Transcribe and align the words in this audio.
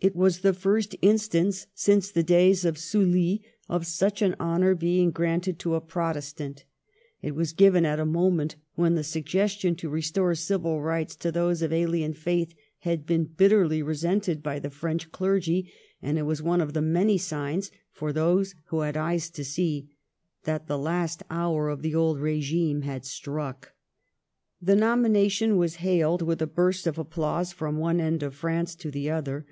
It 0.00 0.14
was 0.14 0.40
the 0.40 0.52
first 0.52 0.94
instance, 1.00 1.66
since 1.74 2.10
the 2.10 2.22
days 2.22 2.66
of 2.66 2.76
Sully, 2.76 3.42
of 3.70 3.86
such 3.86 4.20
an 4.20 4.36
honor 4.38 4.74
being 4.74 5.10
granted 5.10 5.58
to 5.60 5.76
a 5.76 5.80
Prot 5.80 6.16
estant; 6.18 6.64
it 7.22 7.34
was 7.34 7.54
given 7.54 7.86
at 7.86 7.98
a 7.98 8.04
moment 8.04 8.56
when 8.74 8.96
the 8.96 9.02
sug 9.02 9.22
gestion 9.24 9.74
to 9.78 9.88
restore 9.88 10.34
civil 10.34 10.82
rights 10.82 11.16
to 11.16 11.32
those 11.32 11.62
of 11.62 11.72
alien 11.72 12.12
faith 12.12 12.52
had 12.80 13.06
been 13.06 13.24
bitterly 13.24 13.82
resented 13.82 14.42
by 14.42 14.58
the 14.58 14.68
French 14.68 15.10
clergy; 15.10 15.72
and 16.02 16.18
it 16.18 16.24
was 16.24 16.42
one 16.42 16.60
of 16.60 16.74
the 16.74 16.82
many 16.82 17.16
signs 17.16 17.70
(for 17.90 18.12
those 18.12 18.54
who 18.66 18.80
had 18.80 18.98
eyes 18.98 19.30
to 19.30 19.42
see) 19.42 19.88
that 20.42 20.66
the 20.66 20.76
last 20.76 21.22
hour 21.30 21.70
of 21.70 21.80
the 21.80 21.94
old 21.94 22.20
regime 22.20 22.82
had 22.82 23.06
struck. 23.06 23.72
The 24.60 24.76
nomination 24.76 25.56
was 25.56 25.76
hailed 25.76 26.20
with 26.20 26.42
a 26.42 26.46
burst 26.46 26.86
of 26.86 26.98
ap 26.98 27.08
plause 27.08 27.54
from 27.54 27.78
one 27.78 28.02
end 28.02 28.22
of 28.22 28.34
France 28.34 28.74
to 28.74 28.90
the 28.90 29.08
other. 29.08 29.46